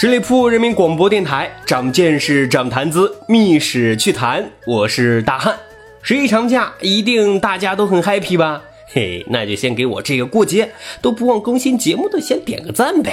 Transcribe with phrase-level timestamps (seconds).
[0.00, 4.50] 十里铺人民广播电台，长见识，长谈资，密史趣谈。
[4.66, 5.54] 我是大汉。
[6.00, 8.62] 十一长假一定大家都很 happy 吧？
[8.94, 10.70] 嘿，那就先给我这个过节
[11.02, 13.12] 都不忘更新节目的先点个赞呗。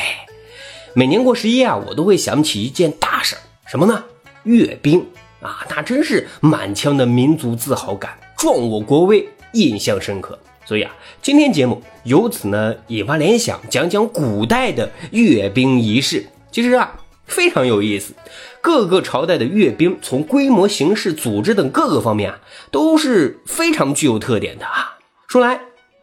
[0.94, 4.06] 每年过十一啊，我都会想起一件大事儿，什么呢？
[4.44, 5.06] 阅兵
[5.42, 10.40] 啊，那真是满腔的民族自豪感，壮我国威，印象深刻。
[10.64, 16.26] 所以啊，今天节目由此呢引发联想，讲讲古代的阅兵仪式。
[16.52, 18.14] 其实啊，非常有意思。
[18.62, 22.40] 各个朝代的阅兵，从规模、形式、组织等各个方面啊，
[22.72, 24.98] 都是非常具有特点的啊。
[25.28, 25.62] 说来，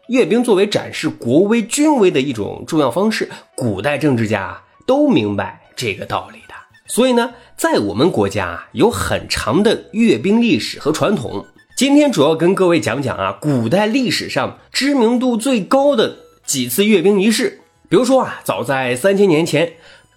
[0.09, 6.55] 阅兵作为展示国威、军威的一种重要方式，古代政治家都明白这个道理的。
[6.87, 11.47] 所以呢，在我们国家啊，有很长的阅兵历史和传统。
[11.77, 17.61] 今天主要跟各位讲讲啊，古代历史上知名度最高的几次阅兵仪式。
[17.89, 19.75] 比如说啊，早在三千年前。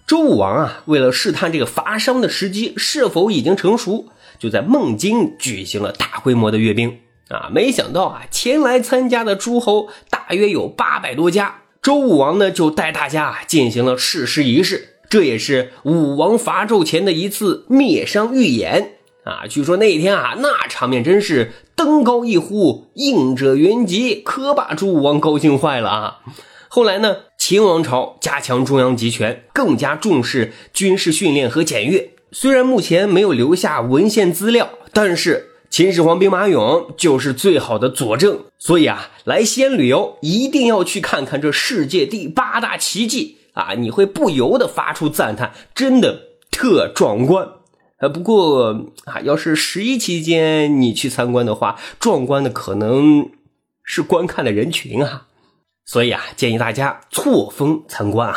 [0.08, 4.06] 周武王啊，为了试探这个伐商的时机是否已经成熟，
[4.38, 7.50] 就在孟津举行了大规模的阅兵啊。
[7.52, 11.56] 没想到啊，前来参加的诸侯大约有八百多家。
[11.82, 18.92] 周武王呢，就带大家进行了誓师仪式，这也是武王伐纣前的一次灭商预演
[19.24, 19.44] 啊。
[19.46, 26.20] 据说那一天啊，那场面真是登高一呼，应者云集，可把周武王高兴坏了啊。
[26.70, 27.16] 后来呢？
[27.48, 32.10] 秦王朝加强中央集权，更加重视军事训练和检阅。
[32.30, 38.38] 虽然目前没有留下文献资料，但是秦始皇兵马俑就是最好的佐证。
[38.58, 43.72] 所以啊，来西安旅游一定要去看看这世界第八大奇迹啊！
[43.78, 47.48] 你会不由得发出赞叹，真的特壮观。
[48.00, 53.30] 呃，不过啊，要是十一期间你去参观的话，壮观的可能
[53.82, 55.27] 是观看的人群啊。
[55.88, 58.36] 所以啊，建议大家错峰参观啊。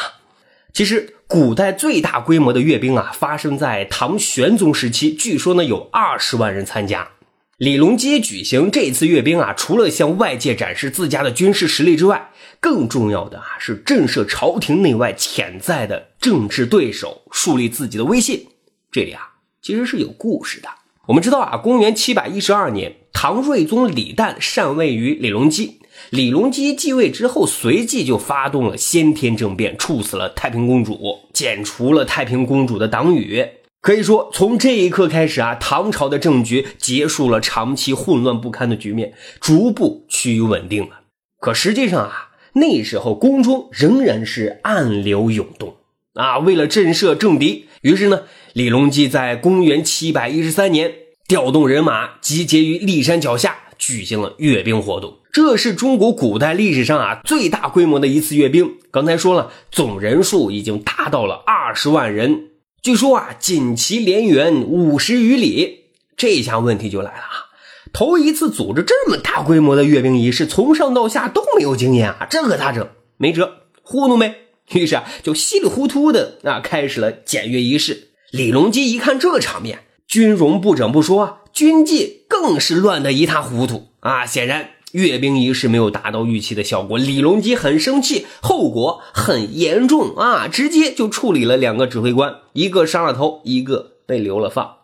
[0.71, 7.09] 其实，古代最大规模的阅兵啊，发生在唐玄宗时期，据说呢有二十万人参加。
[7.57, 12.31] 李隆基举行这次阅兵啊，除了向外界展示自家的军事实力之外，
[12.61, 18.47] 更重要的啊是震慑朝廷内外潜在的政治对手，树立自己的威信。
[18.89, 19.29] 这里啊，
[19.61, 20.69] 其实是有故事的。
[21.11, 25.81] 我们知道啊，公元七百一十二年，唐睿宗李旦禅位于李隆基。
[26.09, 33.45] 李隆基继位之后，随即就发动了先天政变，处死了太平公主，剪除了太平公主的党羽。
[33.81, 39.11] 可以说，从这一刻开始啊，唐朝的政局结束了长期混乱不堪的局面，
[39.41, 41.01] 逐步趋于稳定了。
[41.41, 45.75] 可实际上啊，那时候宫中仍然是暗流涌动
[46.13, 46.39] 啊。
[46.39, 48.21] 为了震慑政敌，于是呢，
[48.53, 50.93] 李隆基在公元七百一十三年
[51.31, 53.55] 调动人马，集结于骊山脚下。
[53.77, 58.75] 举行了阅兵活动，这是中国古代历史上啊最大规模的一次阅兵。
[58.91, 62.49] 刚才说了，总人数已经达到了二十万人。
[62.81, 65.85] 据说啊，锦旗连援五十余里。
[66.17, 67.47] 这下问题就来了啊，
[67.93, 72.89] 头一次组织这么大规模的阅兵仪式，从上到下都没有经验啊，这可咋整？
[73.15, 73.53] 没辙，
[73.83, 74.35] 糊弄呗。
[74.73, 78.09] 于是啊，就稀里糊涂的啊开始了检阅仪式。
[78.31, 81.37] 李隆基一看这场面，军容不整不说。
[81.53, 84.25] 军纪更是乱得一塌糊涂啊！
[84.25, 90.49] 显然阅兵仪式没有达到预期的效果，李隆基很生气，后果很严重啊！
[90.49, 94.79] 直接就处理了两个指挥官，一个伤了头，一个被留了放。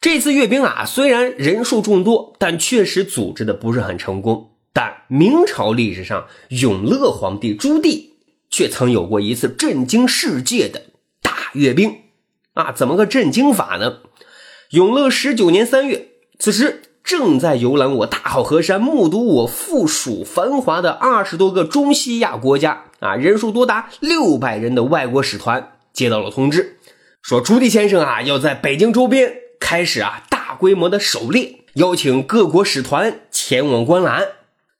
[0.00, 4.50] 这次阅兵啊，虽然人数众多，但确实组织的不是很成功。
[4.72, 8.10] 但明朝历史上，永乐皇帝朱棣
[8.50, 10.82] 却曾有过一次震惊世界的
[11.20, 11.98] 大阅兵
[12.54, 12.72] 啊！
[12.72, 13.98] 怎么个震惊法呢？
[14.72, 16.08] 永乐十九年三月。
[16.38, 26.78] 此时正在游览我大好河山，目睹我附属繁华的二十多个中西亚国家啊，人数多达六百人的外国使团接到了通知，
[27.20, 34.26] 说朱棣先生啊要在北京周边开始啊大规模的狩猎，邀请各国使团前往观览。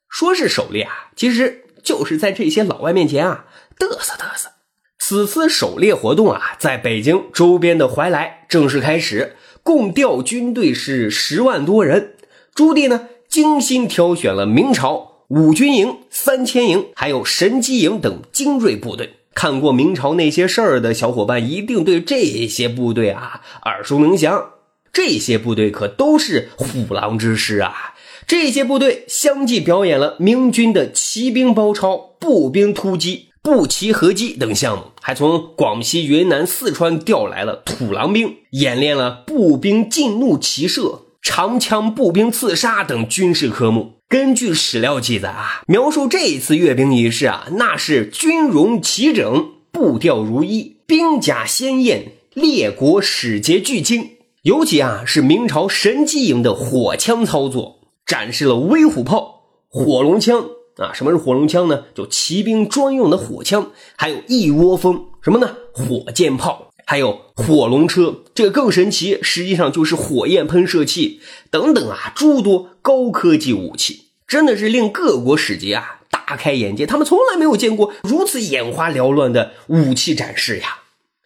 [0.09, 3.45] 说是狩猎啊，其实就是在这些老外面前啊
[3.77, 4.49] 嘚瑟嘚瑟。
[4.97, 9.35] 此次狩猎活动啊，在北京周边的怀来正式开始。
[9.63, 12.15] 共调军队是十万多人，
[12.53, 19.13] 朱棣呢精心挑选了明朝五军营、三千营，还有神机营等精锐部队。
[19.33, 24.51] 看过明朝那些事儿的小伙伴，一定对这些部队啊耳熟能详。
[24.91, 27.95] 这些部队可都是虎狼之师啊！
[28.27, 43.95] 这些部队相继表演了明军的骑兵包抄、步兵突击、步骑合击等项目，还从广西、云南、四川调来了土狼兵，演练了步兵进怒骑射、长枪步兵刺杀等军事科目。
[44.07, 54.11] 根据史料记载啊，描述这一次阅兵仪式啊，那是军容齐整，步调如一，兵甲鲜艳，列国使节俱精。
[54.43, 57.81] 尤其啊，是明朝神机营的火枪操作。
[58.05, 60.45] 展示了威虎炮、火龙枪
[60.77, 60.91] 啊！
[60.93, 61.83] 什么是火龙枪呢？
[61.93, 65.55] 就骑兵专用的火枪，还有一窝蜂什么呢？
[65.71, 71.21] 火箭炮，还有火龙车，这个更神奇，实际上就是火焰喷射器
[71.51, 76.85] 等等啊，诸多高科技武器，真的是令各国使节啊大开眼界。
[76.85, 80.79] 他们从来没有见过如此眼花缭乱的武器展示呀！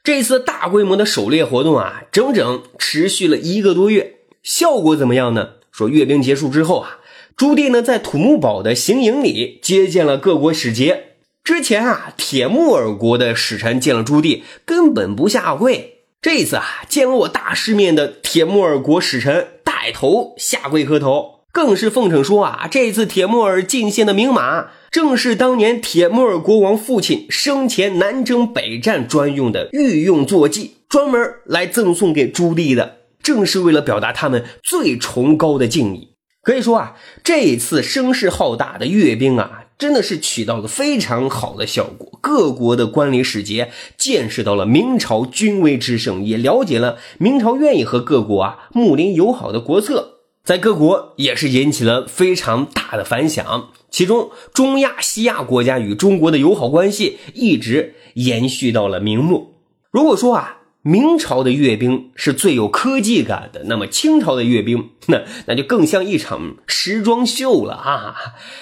[0.03, 5.49] 这次大规模的狩猎活动啊，整整持续了一个多月，效果怎么样呢？
[5.69, 6.99] 说阅兵结束之后啊，
[7.37, 11.03] 朱棣呢在土木堡的行营里接见了各国使节。
[11.43, 32.97] 之前啊，铁木尔国的使臣见了朱棣根本不下跪，这次啊，见了我大世面的铁木尔国使臣带头下跪磕头，更是奉承说啊，这次铁木尔进献的名马，正是当年铁木尔国王父亲生前南征北战专用的御用坐骑，专门来赠送给朱棣的。
[33.21, 36.15] 正是为了表达他们最崇高的敬意，
[36.47, 36.95] 可以说啊，
[37.25, 42.17] 这一次声势浩大的阅兵啊，真的是起到了非常好的效果。
[42.21, 53.71] 各国的官吏使节见识到了明朝军威之盛，也了解了明朝愿意和各国啊睦邻友好的国策，在各国也是引起了非常大的反响。
[53.91, 59.51] 其中，中亚、西亚国家与中国的友好关系一直延续到了明末。
[59.91, 60.56] 如果说啊。
[60.87, 68.15] 明朝的阅兵是最有科技感的，那么清朝的阅兵，那 那就更像一场时装秀了啊！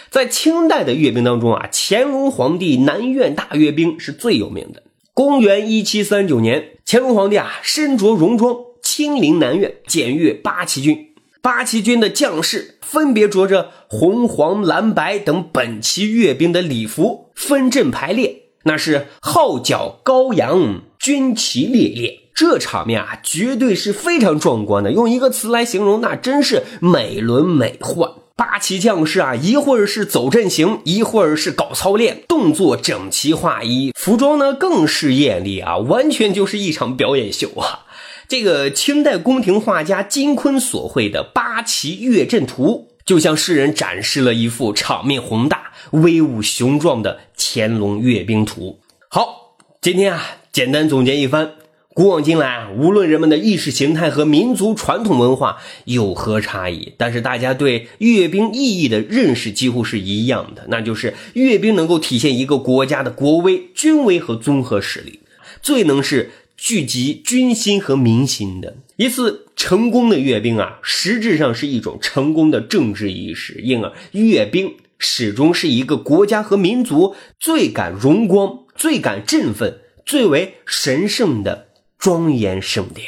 [0.09, 4.81] 在清代的阅兵当中啊，乾隆皇帝南苑大阅兵是最有名的。
[5.13, 11.09] 公元一七三九年，乾隆皇帝啊身着戎装亲临南苑检阅八旗军，
[11.43, 18.41] 八旗军的将士分别着着红、黄、蓝、白等本旗阅兵的礼服，分阵排列。
[18.67, 24.91] 那是号角高扬，军旗猎猎，这场面啊，绝对是非常壮观的。
[24.91, 28.23] 用一个词来形容，那真是美轮美奂。
[28.35, 37.85] 八旗将士啊，一会儿是走阵型，一会儿是搞操练，动作整齐划一，服装呢更是艳丽啊，完全就是一场表演秀啊。
[38.27, 45.71] 这个清代宫廷画家金昆所绘的八旗阅阵图，就向世人展示了一幅场面宏大。
[45.91, 48.79] 威武雄壮的乾隆阅兵图。
[49.07, 50.25] 好，今天啊，
[50.55, 51.55] 简单总结一番。
[51.93, 65.19] 古往今来啊，无论人们的意识形态和民族传统文化有何差异，但是大家对阅兵意义的认识几乎是一样的，那就是阅兵能够体现一个国家的国威、军威和综合实力，
[65.61, 74.73] 最能是聚集军心和民心的一次成功的阅兵啊，实质上是一种成功的政治仪式，因而阅兵。
[74.97, 83.07] 始终是一个国家和民族最感荣光、最感振奋、最为神圣的庄严盛典。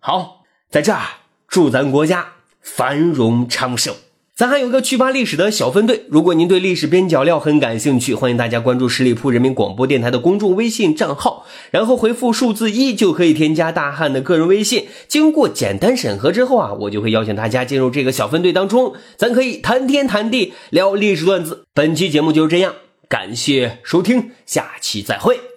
[0.00, 1.02] 好，在这儿
[1.46, 2.32] 祝咱国家
[2.62, 3.94] 繁荣昌盛。
[4.34, 14.88] 咱还有个趣扒历史的小分队，如果您对历史边角料很感兴趣，欢迎大家关注十里铺人民广播电台的公众微信账号，然后回复数字一就可以添加大汉的个人微信。
[15.06, 21.66] 经过简单审核之后啊，我就会邀请大家进入这个小分队当中，咱可以谈天谈地聊历史段子。
[21.74, 22.74] 本期节目就是这样，
[23.10, 25.51] 感谢收听，下期再会。